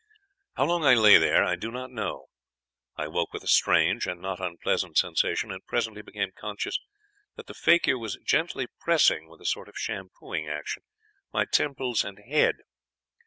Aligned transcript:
"How 0.55 0.65
long 0.65 0.83
I 0.83 0.95
lay 0.95 1.19
there 1.19 1.43
I 1.43 1.55
do 1.55 1.69
not 1.69 1.91
know. 1.91 2.25
I 2.97 3.07
woke 3.07 3.31
with 3.31 3.43
a 3.43 3.47
strange 3.47 4.07
and 4.07 4.19
not 4.19 4.39
unpleasant 4.39 4.97
sensation, 4.97 5.51
and 5.51 5.63
presently 5.67 6.01
became 6.01 6.31
conscious 6.35 6.79
that 7.35 7.45
the 7.45 7.53
fakir 7.53 7.99
was 7.99 8.17
gently 8.25 8.65
pressing, 8.79 9.29
with 9.29 9.41
a 9.41 9.45
sort 9.45 9.69
of 9.69 9.77
shampooing 9.77 10.49
action, 10.49 10.81
my 11.31 11.45
temples 11.45 12.03
and 12.03 12.17
head. 12.17 12.55